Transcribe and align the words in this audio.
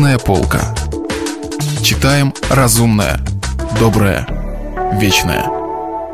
Книжная 0.00 0.18
полка. 0.18 0.74
Читаем 1.82 2.32
разумное, 2.48 3.20
доброе, 3.78 4.26
вечное. 4.98 5.44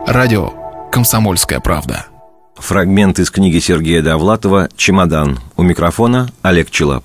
Радио 0.08 0.50
«Комсомольская 0.90 1.60
правда». 1.60 2.06
Фрагмент 2.56 3.20
из 3.20 3.30
книги 3.30 3.60
Сергея 3.60 4.02
Довлатова 4.02 4.70
«Чемодан». 4.76 5.38
У 5.56 5.62
микрофона 5.62 6.28
Олег 6.42 6.72
Челап. 6.72 7.04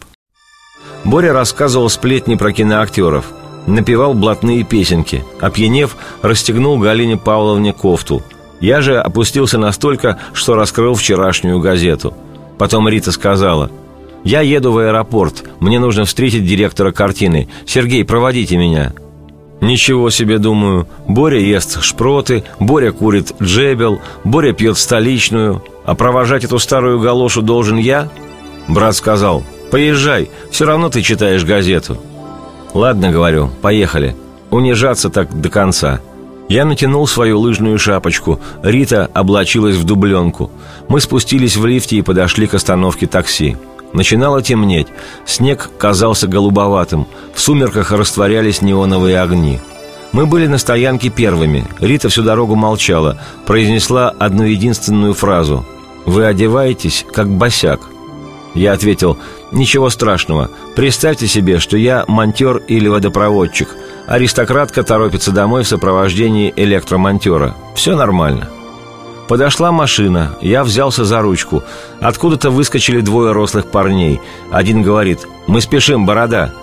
Боря 1.04 1.33
рассказывал 1.33 1.88
сплетни 1.88 2.33
про 2.33 2.52
киноактеров, 2.52 3.26
напевал 3.68 4.16
блатные 4.16 4.63
песенки, 4.63 5.24
опьянев, 5.40 5.96
расстегнул 6.24 6.79
Галине 6.79 7.16
Павловне 7.16 7.74
кофту. 7.74 8.24
Я 8.60 8.82
же 8.82 9.00
опустился 9.00 9.60
настолько, 9.60 10.18
что 10.34 10.56
раскрыл 10.56 10.96
вчерашнюю 10.96 11.60
газету. 11.60 12.16
Потом 12.58 12.90
Рита 12.90 13.12
сказала, 13.12 13.70
«Я 14.24 14.42
еду 14.42 14.72
в 14.72 14.78
аэропорт, 14.78 15.44
мне 15.60 15.79
нужно 15.79 16.05
встретить 16.05 16.45
директора 16.45 16.91
картины. 16.91 17.48
Сергей, 17.66 18.05
проводите 18.05 18.58
меня». 18.58 18.94
Ничего 19.62 20.09
себе, 20.09 20.40
думаю. 20.40 20.88
Боря 21.08 21.40
ест 21.40 21.84
шпроты, 21.84 22.44
Боря 22.60 22.91
курит 22.91 23.34
джебел, 23.41 24.02
Боря 24.23 24.54
пьет 24.54 24.77
столичную. 24.77 25.63
А 25.86 25.94
провожать 25.94 26.44
эту 26.44 26.58
старую 26.58 26.99
галошу 26.99 27.44
должен 27.44 27.77
я? 27.77 28.10
Брат 28.68 28.96
сказал, 28.96 29.44
поезжай, 29.70 30.30
все 30.49 30.66
равно 30.66 30.90
ты 30.90 31.04
читаешь 31.04 31.46
газету. 31.46 31.98
Ладно, 32.74 33.12
говорю, 33.12 33.52
поехали. 33.62 34.16
Унижаться 34.49 35.10
так 35.10 35.40
до 35.40 35.49
конца. 35.49 36.02
Я 36.49 36.66
натянул 36.66 37.08
свою 37.08 37.40
лыжную 37.40 37.77
шапочку. 37.77 38.40
Рита 38.63 39.10
облачилась 39.13 39.76
в 39.76 39.84
дубленку. 39.84 40.52
Мы 40.90 40.99
спустились 40.99 41.55
в 41.55 41.66
лифте 41.66 41.98
и 41.98 42.02
подошли 42.02 42.48
к 42.48 42.55
остановке 42.55 43.08
такси. 43.08 43.55
Начинало 43.94 44.41
темнеть. 44.41 44.88
Снег 45.26 45.70
казался 45.77 46.27
голубоватым. 46.27 47.08
В 47.34 47.41
сумерках 47.41 47.91
растворялись 47.91 48.62
неоновые 48.62 49.21
огни. 49.21 49.60
Мы 50.12 50.26
были 50.26 50.48
на 50.48 50.57
стоянке 50.57 51.10
первыми. 51.10 51.66
Рита 51.79 52.10
всю 52.10 52.24
дорогу 52.24 52.55
молчала, 52.55 53.20
произнесла 53.46 54.10
одну 54.10 54.43
единственную 54.43 55.13
фразу. 55.13 55.66
«Вы 56.05 56.26
одеваетесь, 56.26 57.05
как 57.13 57.29
босяк». 57.29 57.82
Я 58.54 58.74
ответил, 58.74 59.18
«Ничего 59.51 59.90
страшного. 59.90 60.49
Представьте 60.76 61.27
себе, 61.27 61.60
что 61.60 61.77
я 61.77 62.05
монтер 62.07 62.57
или 62.57 62.88
водопроводчик. 62.88 63.70
Аристократка 64.07 64.83
торопится 64.83 65.31
домой 65.31 65.63
в 65.63 65.67
сопровождении 65.67 66.53
электромонтера. 66.55 67.55
Все 67.75 67.95
нормально». 67.95 68.49
Подошла 69.31 69.71
машина, 69.71 70.35
я 70.41 70.61
взялся 70.61 71.05
за 71.05 71.21
ручку. 71.21 71.63
Откуда-то 72.01 72.49
выскочили 72.49 72.99
двое 72.99 73.31
рослых 73.31 73.65
парней. 73.65 74.19
Один 74.51 74.83
говорит 74.83 75.25
«Мы 75.47 75.61
спешим, 75.61 76.05
борода!» 76.05 76.53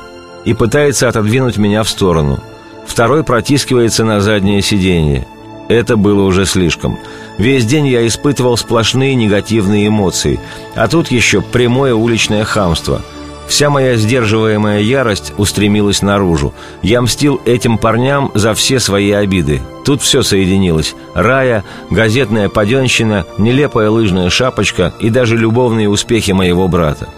и 0.45 0.53
пытается 0.53 1.09
отодвинуть 1.09 1.57
меня 1.57 1.83
в 1.83 1.89
сторону. 1.89 2.45
Второй 2.87 3.25
протискивается 3.25 4.05
на 4.05 4.21
заднее 4.21 4.61
сиденье. 4.61 5.27
Это 5.71 5.97
было 5.97 6.25
уже 6.25 6.45
слишком. 6.45 6.99
Весь 7.39 7.65
день 7.65 7.87
я 7.87 8.07
испытывал 8.07 8.59
сплошные 8.59 9.15
негативные 9.15 9.89
эмоции, 9.89 10.39
а 10.75 10.89
тут 10.89 11.11
еще 11.11 11.41
прямое 11.41 11.95
уличное 11.95 12.45
хамство– 12.45 13.01
Вся 13.49 13.71
моя 13.71 13.97
сдерживаемая 13.97 14.81
ярость 14.81 15.33
устремилась 15.39 16.03
наружу. 16.03 16.53
Я 16.83 17.01
мстил 17.01 17.41
этим 17.47 17.79
парням 17.79 18.31
за 18.35 18.53
все 18.53 18.79
свои 18.79 19.11
обиды. 19.11 19.63
Тут 19.87 20.03
все 20.03 20.23
соединилось. 20.23 20.95
Рая, 21.15 21.65
газетная 21.91 22.51
паденщина, 22.51 23.25
нелепая 23.39 23.89
лыжная 23.89 24.29
шапочка 24.29 24.93
и 25.01 25.09
даже 25.09 25.37
любовные 25.37 25.89
успехи 25.89 26.33
моего 26.33 26.69
брата. 26.69 27.09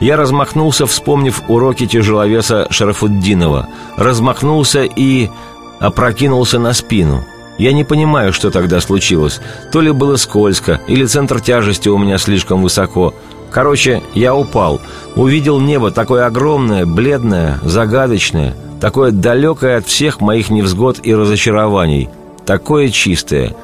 Я 0.00 0.16
размахнулся, 0.16 0.84
вспомнив 0.86 1.42
уроки 1.46 1.86
тяжеловеса 1.86 2.66
Шарафуддинова. 2.70 3.68
Размахнулся 3.96 4.82
и... 4.82 5.30
опрокинулся 5.78 6.58
на 6.58 6.72
спину. 6.72 7.24
Я 7.56 7.72
не 7.72 7.84
понимаю, 7.84 8.32
что 8.32 8.50
тогда 8.50 8.80
случилось. 8.80 9.40
То 9.72 9.80
ли 9.80 9.92
было 9.92 10.16
скользко, 10.16 10.80
или 10.88 11.06
центр 11.06 11.40
тяжести 11.40 11.88
у 11.88 11.98
меня 11.98 12.18
слишком 12.18 12.62
высоко– 12.62 13.14
Короче, 13.50 14.02
я 14.14 14.34
упал. 14.34 14.80
Увидел 15.16 15.58
небо 15.60 15.90
такое 15.90 16.26
огромное, 16.26 16.86
бледное, 16.86 17.58
загадочное, 17.62 18.54
такое 18.80 19.10
далекое 19.10 19.78
от 19.78 19.86
всех 19.86 20.20
моих 20.20 20.50
невзгод 20.50 21.00
и 21.02 21.14
разочарований, 21.14 22.08
такое 22.46 22.88
чистое. 22.88 23.54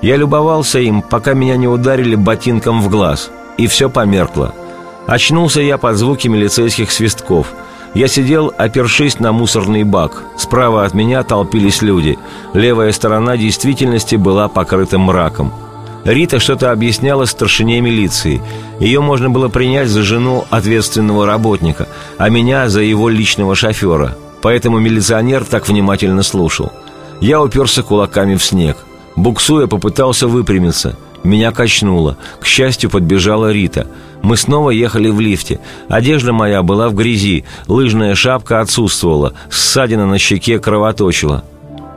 Я 0.00 0.16
любовался 0.16 0.78
им, 0.78 1.02
пока 1.02 1.34
меня 1.34 1.56
не 1.56 1.68
ударили 1.68 2.14
ботинком 2.14 2.80
в 2.80 2.88
глаз, 2.88 3.30
и 3.56 3.66
все 3.66 3.90
померкло. 3.90 4.54
Очнулся 5.06 5.60
я 5.60 5.78
под 5.78 5.96
звуки 5.96 6.28
милицейских 6.28 6.90
свистков. 6.92 7.48
Я 7.94 8.06
сидел, 8.06 8.52
опершись 8.56 9.18
на 9.18 9.32
мусорный 9.32 9.82
бак. 9.82 10.22
Справа 10.36 10.84
от 10.84 10.94
меня 10.94 11.22
толпились 11.22 11.82
люди. 11.82 12.18
Левая 12.52 12.92
сторона 12.92 13.36
действительности 13.36 14.16
была 14.16 14.48
покрыта 14.48 14.98
мраком. 14.98 15.52
Рита 16.08 16.38
что-то 16.38 16.72
объясняла 16.72 17.26
старшине 17.26 17.82
милиции. 17.82 18.40
Ее 18.80 19.02
можно 19.02 19.28
было 19.28 19.48
принять 19.48 19.88
за 19.88 20.02
жену 20.02 20.46
ответственного 20.48 21.26
работника, 21.26 21.86
а 22.16 22.30
меня 22.30 22.70
за 22.70 22.80
его 22.80 23.10
личного 23.10 23.54
шофера. 23.54 24.16
Поэтому 24.40 24.78
милиционер 24.78 25.44
так 25.44 25.68
внимательно 25.68 26.22
слушал. 26.22 26.72
Я 27.20 27.42
уперся 27.42 27.82
кулаками 27.82 28.36
в 28.36 28.42
снег. 28.42 28.78
Буксуя, 29.16 29.66
попытался 29.66 30.28
выпрямиться. 30.28 30.96
Меня 31.24 31.52
качнуло. 31.52 32.16
К 32.40 32.46
счастью, 32.46 32.88
подбежала 32.88 33.52
Рита. 33.52 33.86
Мы 34.22 34.38
снова 34.38 34.70
ехали 34.70 35.10
в 35.10 35.20
лифте. 35.20 35.60
Одежда 35.90 36.32
моя 36.32 36.62
была 36.62 36.88
в 36.88 36.94
грязи, 36.94 37.44
лыжная 37.66 38.14
шапка 38.14 38.60
отсутствовала, 38.60 39.34
ссадина 39.50 40.06
на 40.06 40.16
щеке 40.18 40.58
кровоточила. 40.58 41.44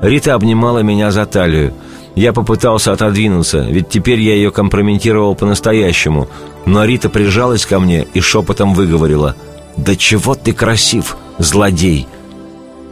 Рита 0.01 0.33
обнимала 0.33 0.79
меня 0.79 1.11
за 1.11 1.25
талию. 1.25 1.73
Я 2.16 2.33
попытался 2.33 2.91
отодвинуться, 2.91 3.59
ведь 3.61 3.89
теперь 3.89 4.19
я 4.19 4.35
ее 4.35 4.51
компрометировал 4.51 5.35
по-настоящему. 5.35 6.27
Но 6.66 6.83
Рита 6.85 7.09
прижалась 7.09 7.66
ко 7.66 7.79
мне 7.79 8.05
и 8.13 8.19
шепотом 8.19 8.73
выговорила 8.73 9.35
«Да 9.77 9.95
чего 9.95 10.35
ты 10.35 10.53
красив, 10.53 11.17
злодей!» 11.38 12.07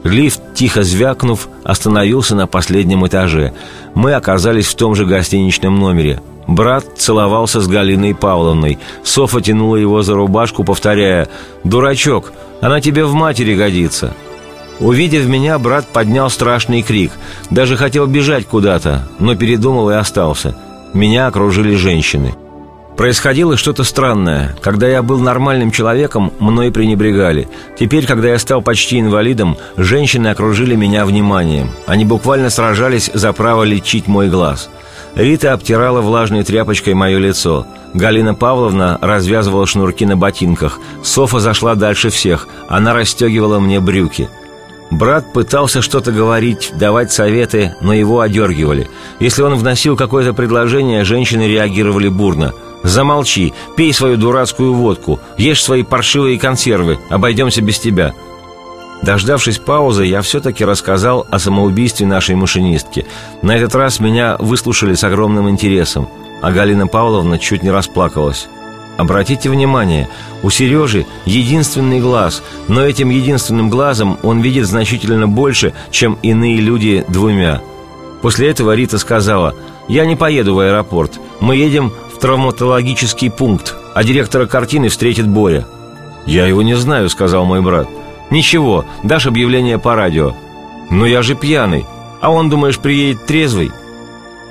Лифт, 0.03 0.41
тихо 0.56 0.84
звякнув, 0.84 1.50
остановился 1.63 2.35
на 2.35 2.47
последнем 2.47 3.06
этаже. 3.06 3.53
Мы 3.96 4.13
оказались 4.13 4.68
в 4.68 4.75
том 4.75 4.96
же 4.96 5.06
гостиничном 5.06 5.78
номере. 5.78 6.22
Брат 6.47 6.85
целовался 6.97 7.59
с 7.59 7.68
Галиной 7.68 8.16
Павловной. 8.16 8.79
Софа 9.03 9.41
тянула 9.41 9.75
его 9.75 10.02
за 10.02 10.16
рубашку, 10.16 10.63
повторяя 10.63 11.28
«Дурачок, 11.66 12.31
она 12.62 12.79
тебе 12.79 13.03
в 13.03 13.13
матери 13.13 13.56
годится!» 13.56 14.16
Увидев 14.79 15.25
меня, 15.28 15.59
брат 15.59 15.88
поднял 15.88 16.29
страшный 16.29 16.81
крик. 16.81 17.12
Даже 17.50 17.75
хотел 17.75 18.07
бежать 18.07 18.45
куда-то, 18.45 19.07
но 19.19 19.35
передумал 19.35 19.90
и 19.90 19.95
остался. 19.95 20.56
Меня 20.94 21.28
окружили 21.28 21.75
женщины. 21.75 22.34
Происходило 23.00 23.56
что-то 23.56 23.85
странное. 23.85 24.57
Когда 24.62 24.85
я 24.88 25.01
был 25.01 25.19
нормальным 25.19 25.72
человеком, 25.72 26.34
мной 26.40 26.69
пренебрегали. 26.69 27.47
Теперь, 27.79 28.06
когда 28.06 28.29
я 28.29 28.40
стал 28.40 28.62
почти 28.62 29.00
инвалидом, 29.00 29.57
женщины 29.78 30.28
окружили 30.28 30.75
меня 30.75 31.06
вниманием. 31.06 31.72
Они 31.88 32.03
буквально 32.03 32.50
сражались 32.50 33.09
за 33.13 33.31
право 33.31 33.63
лечить 33.63 34.07
мой 34.07 34.28
глаз. 34.28 34.69
Рита 35.16 35.53
обтирала 35.53 36.01
влажной 36.01 36.44
тряпочкой 36.44 36.94
мое 36.94 37.19
лицо. 37.19 37.66
Галина 37.94 38.35
Павловна 38.35 38.97
развязывала 39.01 39.66
шнурки 39.66 40.06
на 40.06 40.17
ботинках. 40.17 40.79
Софа 41.01 41.40
зашла 41.40 41.75
дальше 41.75 42.09
всех. 42.09 42.47
Она 42.67 42.94
расстегивала 42.94 43.59
мне 43.59 43.79
брюки. 43.79 44.29
Брат 44.92 45.34
пытался 45.34 45.82
что-то 45.82 46.12
говорить, 46.12 46.72
давать 46.76 47.12
советы, 47.12 47.76
но 47.82 47.94
его 47.94 48.22
одергивали. 48.22 48.90
Если 49.20 49.44
он 49.44 49.56
вносил 49.56 49.96
какое-то 49.96 50.34
предложение, 50.34 51.04
женщины 51.04 51.44
реагировали 51.44 52.08
бурно. 52.08 52.54
«Замолчи, 52.82 53.54
пей 53.76 53.94
свою 53.94 54.16
дурацкую 54.16 54.74
водку, 54.74 55.20
ешь 55.38 55.64
свои 55.64 55.84
паршивые 55.84 56.40
консервы, 56.40 56.98
обойдемся 57.10 57.62
без 57.62 57.78
тебя». 57.78 58.14
Дождавшись 59.02 59.59
паузы, 59.59 60.06
я 60.06 60.22
все-таки 60.22 60.66
рассказал 60.66 61.26
о 61.30 61.40
самоубийстве 61.40 62.06
нашей 62.06 62.35
машинистки. 62.35 63.06
На 63.42 63.56
этот 63.56 63.76
раз 63.76 64.00
меня 64.00 64.35
выслушали 64.40 64.94
с 64.94 65.03
огромным 65.03 65.50
интересом, 65.50 66.09
а 66.42 66.52
Галина 66.52 66.88
Павловна 66.88 67.38
чуть 67.38 67.64
не 67.64 67.72
расплакалась. 67.72 68.47
Обратите 68.99 69.49
внимание, 69.49 70.09
у 70.43 70.49
Сережи 70.49 71.05
единственный 71.23 72.01
глаз, 72.01 72.43
но 72.67 72.85
этим 72.85 73.11
единственным 73.11 73.69
глазом 73.69 74.19
он 74.23 74.41
видит 74.41 74.67
значительно 74.67 75.25
больше, 75.25 75.73
чем 75.90 76.17
иные 76.22 76.57
люди 76.57 77.05
двумя. 77.07 77.61
После 78.22 78.49
этого 78.49 78.75
Рита 78.75 78.97
сказала, 78.97 79.55
«Я 79.87 80.05
не 80.05 80.17
поеду 80.17 80.53
в 80.53 80.59
аэропорт, 80.59 81.17
мы 81.40 81.55
едем 81.55 81.93
в 82.13 82.19
травматологический 82.19 83.31
пункт, 83.31 83.73
а 83.96 84.03
директора 84.03 84.47
картины 84.47 84.90
встретит 84.90 85.29
Боря». 85.29 85.66
«Я 86.25 86.46
его 86.46 86.61
не 86.61 86.73
знаю»,— 86.73 87.09
сказал 87.09 87.46
мой 87.46 87.61
брат. 87.61 87.87
«Ничего, 88.29 88.84
дашь 89.01 89.28
объявление 89.28 89.79
по 89.79 89.96
радио». 89.96 90.35
«Но 90.90 91.05
я 91.05 91.22
же 91.22 91.35
пьяный, 91.35 91.85
а 92.19 92.31
он, 92.31 92.49
думаешь, 92.49 92.79
приедет 92.79 93.25
трезвый?» 93.25 93.72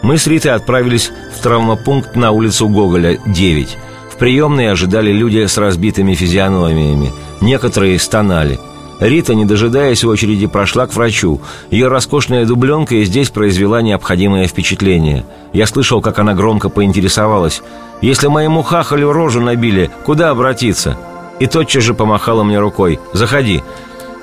Мы 0.00 0.16
с 0.16 0.26
Ритой 0.26 0.52
отправились 0.52 1.10
в 1.36 1.42
травмопункт 1.42 2.16
на 2.16 2.30
улицу 2.30 2.66
Гоголя, 2.68 3.18
9 3.26 3.76
приемной 4.19 4.70
ожидали 4.70 5.12
люди 5.12 5.47
с 5.47 5.56
разбитыми 5.59 6.15
физиономиями. 6.15 7.12
Некоторые 7.41 7.99
стонали. 7.99 8.59
Рита, 9.00 9.35
не 9.35 9.44
дожидаясь 9.44 10.05
очереди, 10.05 10.47
прошла 10.47 10.87
к 10.87 10.94
врачу. 10.94 11.41
Ее 11.70 11.88
роскошная 11.88 12.44
дубленка 12.44 12.97
и 12.97 13.05
здесь 13.05 13.31
произвела 13.31 13.81
необходимое 13.81 14.49
впечатление. 14.49 15.25
Я 15.53 15.67
слышал, 15.67 16.00
как 16.00 16.19
она 16.19 16.35
громко 16.35 16.69
поинтересовалась. 16.69 17.62
«Если 18.00 18.29
моему 18.29 18.62
хахалю 18.62 19.12
рожу 19.12 19.41
набили, 19.41 19.91
куда 20.05 20.31
обратиться?» 20.31 20.97
И 21.41 21.47
тотчас 21.47 21.85
же 21.85 21.94
помахала 21.94 22.43
мне 22.43 22.59
рукой. 22.59 22.99
«Заходи». 23.12 23.62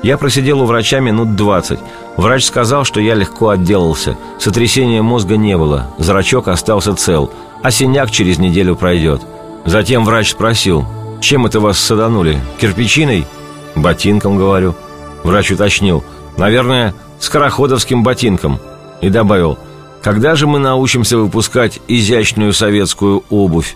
Я 0.04 0.18
просидел 0.18 0.62
у 0.62 0.66
врача 0.66 1.00
минут 1.00 1.36
двадцать. 1.36 1.80
Врач 2.18 2.46
сказал, 2.46 2.84
что 2.84 3.00
я 3.00 3.16
легко 3.16 3.50
отделался. 3.50 4.18
Сотрясения 4.40 5.02
мозга 5.02 5.36
не 5.36 5.58
было, 5.58 5.88
зрачок 5.98 6.48
остался 6.48 6.96
цел, 6.96 7.32
а 7.64 7.72
синяк 7.72 8.12
через 8.12 8.38
неделю 8.38 8.76
пройдет. 8.76 9.22
Затем 9.66 10.06
врач 10.06 10.32
спросил, 10.32 10.86
чем 11.22 11.46
это 11.46 11.60
вас 11.60 11.80
саданули? 11.80 12.40
Кирпичиной? 12.60 13.26
Ботинком, 13.76 14.38
говорю. 14.38 14.76
Врач 15.24 15.52
уточнил, 15.52 16.04
наверное, 16.38 16.94
скороходовским 17.20 18.04
ботинком. 18.04 18.60
И 19.02 19.10
добавил, 19.10 19.58
когда 20.04 20.36
же 20.36 20.46
мы 20.46 20.60
научимся 20.60 21.18
выпускать 21.18 21.80
изящную 21.88 22.54
советскую 22.54 23.24
обувь? 23.30 23.76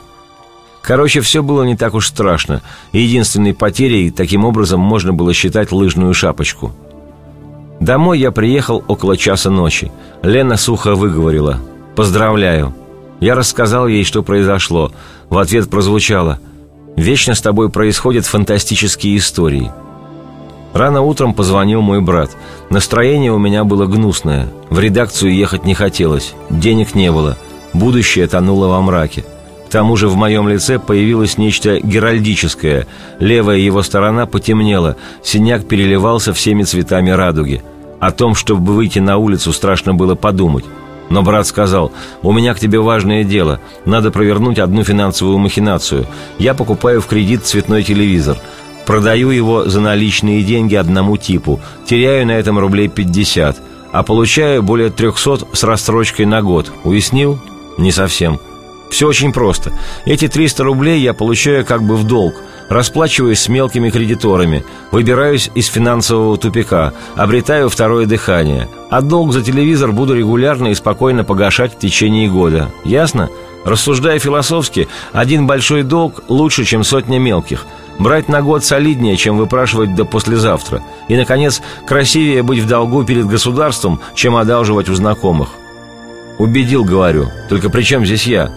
Короче, 0.81 1.21
все 1.21 1.41
было 1.41 1.63
не 1.63 1.75
так 1.75 1.95
уж 1.95 2.07
страшно. 2.07 2.61
Единственной 2.93 3.53
потерей 3.53 4.11
таким 4.11 4.45
образом 4.45 4.79
можно 4.79 5.11
было 5.11 5.33
считать 5.33 5.71
лыжную 5.71 6.13
шапочку. 6.13 6.71
Домой 7.79 8.19
я 8.19 8.31
приехал 8.31 8.83
около 8.87 9.17
часа 9.17 9.49
ночи. 9.49 9.91
Лена 10.21 10.55
сухо 10.55 10.95
выговорила 10.95 11.59
«Поздравляю». 11.95 12.73
Я 13.19 13.35
рассказал 13.35 13.87
ей, 13.87 14.03
что 14.03 14.23
произошло. 14.23 14.91
В 15.29 15.37
ответ 15.37 15.69
прозвучало 15.69 16.39
«Вечно 16.95 17.35
с 17.35 17.41
тобой 17.41 17.69
происходят 17.69 18.25
фантастические 18.25 19.17
истории». 19.17 19.71
Рано 20.73 21.01
утром 21.01 21.33
позвонил 21.33 21.81
мой 21.81 21.99
брат. 21.99 22.31
Настроение 22.69 23.33
у 23.33 23.39
меня 23.39 23.63
было 23.63 23.87
гнусное. 23.87 24.49
В 24.69 24.79
редакцию 24.79 25.33
ехать 25.33 25.65
не 25.65 25.73
хотелось. 25.73 26.35
Денег 26.49 26.93
не 26.93 27.11
было. 27.11 27.37
Будущее 27.73 28.27
тонуло 28.27 28.67
во 28.67 28.81
мраке. 28.81 29.25
К 29.67 29.71
тому 29.71 29.95
же 29.97 30.07
в 30.07 30.15
моем 30.15 30.47
лице 30.47 30.79
появилось 30.79 31.37
нечто 31.37 31.79
геральдическое. 31.79 32.87
Левая 33.19 33.57
его 33.57 33.81
сторона 33.83 34.25
потемнела, 34.25 34.95
синяк 35.23 35.67
переливался 35.67 36.33
всеми 36.33 36.63
цветами 36.63 37.09
радуги. 37.09 37.63
О 37.99 38.11
том, 38.11 38.33
чтобы 38.33 38.73
выйти 38.73 38.99
на 38.99 39.17
улицу, 39.17 39.51
страшно 39.53 39.93
было 39.93 40.15
подумать. 40.15 40.65
Но 41.09 41.23
брат 41.23 41.47
сказал, 41.47 41.91
«У 42.21 42.31
меня 42.31 42.53
к 42.53 42.59
тебе 42.59 42.79
важное 42.79 43.23
дело. 43.23 43.59
Надо 43.85 44.11
провернуть 44.11 44.59
одну 44.59 44.83
финансовую 44.83 45.37
махинацию. 45.39 46.05
Я 46.37 46.53
покупаю 46.53 47.01
в 47.01 47.07
кредит 47.07 47.45
цветной 47.45 47.83
телевизор. 47.83 48.37
Продаю 48.85 49.29
его 49.29 49.65
за 49.65 49.81
наличные 49.81 50.43
деньги 50.43 50.75
одному 50.75 51.17
типу. 51.17 51.59
Теряю 51.85 52.25
на 52.25 52.31
этом 52.31 52.57
рублей 52.57 52.87
50, 52.87 53.57
а 53.91 54.03
получаю 54.03 54.63
более 54.63 54.89
300 54.89 55.47
с 55.53 55.63
рассрочкой 55.63 56.25
на 56.25 56.41
год. 56.41 56.71
Уяснил? 56.83 57.39
Не 57.77 57.91
совсем. 57.91 58.39
Все 58.89 59.07
очень 59.07 59.31
просто. 59.31 59.71
Эти 60.05 60.27
300 60.27 60.63
рублей 60.63 60.99
я 61.01 61.13
получаю 61.13 61.65
как 61.65 61.83
бы 61.83 61.95
в 61.95 62.05
долг, 62.05 62.35
расплачиваюсь 62.69 63.39
с 63.39 63.49
мелкими 63.49 63.89
кредиторами, 63.89 64.65
выбираюсь 64.91 65.51
из 65.55 65.67
финансового 65.67 66.37
тупика, 66.37 66.93
обретаю 67.15 67.69
второе 67.69 68.05
дыхание. 68.05 68.67
А 68.89 69.01
долг 69.01 69.33
за 69.33 69.43
телевизор 69.43 69.91
буду 69.91 70.15
регулярно 70.15 70.67
и 70.67 70.75
спокойно 70.75 71.23
погашать 71.23 71.75
в 71.75 71.79
течение 71.79 72.29
года. 72.29 72.71
Ясно? 72.83 73.29
Рассуждая 73.65 74.19
философски, 74.19 74.87
один 75.11 75.45
большой 75.45 75.83
долг 75.83 76.23
лучше, 76.27 76.63
чем 76.63 76.83
сотня 76.83 77.19
мелких. 77.19 77.65
Брать 77.99 78.29
на 78.29 78.41
год 78.41 78.63
солиднее, 78.63 79.17
чем 79.17 79.37
выпрашивать 79.37 79.93
до 79.93 80.05
послезавтра. 80.05 80.81
И, 81.09 81.17
наконец, 81.17 81.61
красивее 81.85 82.41
быть 82.43 82.59
в 82.59 82.67
долгу 82.67 83.03
перед 83.03 83.27
государством, 83.27 83.99
чем 84.15 84.37
одалживать 84.37 84.87
у 84.87 84.95
знакомых. 84.95 85.49
Убедил, 86.37 86.85
говорю. 86.85 87.29
Только 87.49 87.69
при 87.69 87.83
чем 87.83 88.05
здесь 88.05 88.25
я? 88.25 88.49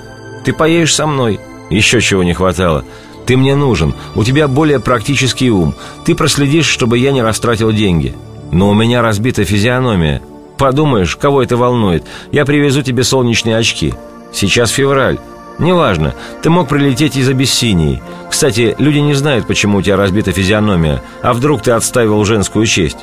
Ты 0.44 0.52
поедешь 0.52 0.94
со 0.94 1.06
мной. 1.06 1.40
Еще 1.70 2.00
чего 2.00 2.22
не 2.22 2.34
хватало. 2.34 2.84
Ты 3.26 3.36
мне 3.36 3.54
нужен. 3.54 3.94
У 4.14 4.24
тебя 4.24 4.48
более 4.48 4.80
практический 4.80 5.50
ум. 5.50 5.74
Ты 6.04 6.14
проследишь, 6.14 6.66
чтобы 6.66 6.98
я 6.98 7.12
не 7.12 7.22
растратил 7.22 7.72
деньги. 7.72 8.14
Но 8.50 8.68
у 8.68 8.74
меня 8.74 9.02
разбита 9.02 9.44
физиономия. 9.44 10.20
Подумаешь, 10.58 11.16
кого 11.16 11.42
это 11.42 11.56
волнует? 11.56 12.04
Я 12.30 12.44
привезу 12.44 12.82
тебе 12.82 13.04
солнечные 13.04 13.56
очки. 13.56 13.94
Сейчас 14.32 14.70
февраль. 14.70 15.18
Неважно, 15.58 16.14
ты 16.42 16.50
мог 16.50 16.68
прилететь 16.68 17.16
из 17.16 17.28
Абиссинии. 17.28 18.02
Кстати, 18.30 18.74
люди 18.78 18.98
не 18.98 19.14
знают, 19.14 19.46
почему 19.46 19.78
у 19.78 19.82
тебя 19.82 19.96
разбита 19.96 20.32
физиономия. 20.32 21.02
А 21.22 21.32
вдруг 21.32 21.62
ты 21.62 21.72
отставил 21.72 22.24
женскую 22.24 22.66
честь? 22.66 22.98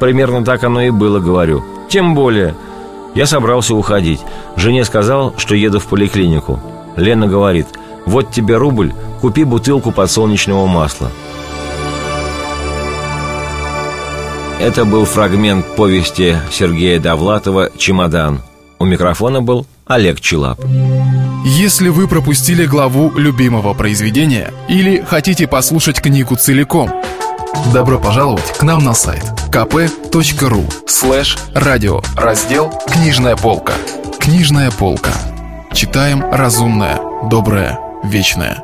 Примерно 0.00 0.44
так 0.44 0.64
оно 0.64 0.82
и 0.82 0.90
было, 0.90 1.20
говорю. 1.20 1.64
Тем 1.88 2.14
более. 2.14 2.54
Я 3.16 3.24
собрался 3.24 3.74
уходить. 3.74 4.20
Жене 4.56 4.84
сказал, 4.84 5.32
что 5.38 5.54
еду 5.54 5.80
в 5.80 5.86
поликлинику. 5.86 6.60
Лена 6.96 7.26
говорит, 7.26 7.66
вот 8.04 8.30
тебе 8.30 8.58
рубль, 8.58 8.92
купи 9.22 9.44
бутылку 9.44 9.90
подсолнечного 9.90 10.66
масла. 10.66 11.10
Это 14.60 14.84
был 14.84 15.06
фрагмент 15.06 15.64
повести 15.76 16.36
Сергея 16.50 17.00
Довлатова 17.00 17.70
«Чемодан». 17.78 18.42
У 18.78 18.84
микрофона 18.84 19.40
был 19.40 19.66
Олег 19.86 20.20
Челап. 20.20 20.60
Если 21.46 21.88
вы 21.88 22.08
пропустили 22.08 22.66
главу 22.66 23.10
любимого 23.16 23.72
произведения 23.72 24.52
или 24.68 25.00
хотите 25.00 25.46
послушать 25.46 26.02
книгу 26.02 26.36
целиком, 26.36 26.90
добро 27.72 27.98
пожаловать 27.98 28.52
к 28.58 28.62
нам 28.62 28.84
на 28.84 28.92
сайт 28.92 29.35
kp.ru 29.56 30.66
слэш 30.86 31.38
радио 31.54 32.02
раздел 32.14 32.70
«Книжная 32.88 33.36
полка». 33.36 33.72
«Книжная 34.18 34.70
полка». 34.70 35.12
Читаем 35.72 36.22
разумное, 36.30 37.00
доброе, 37.30 37.80
вечное. 38.04 38.62